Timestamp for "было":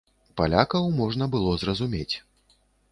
1.37-1.55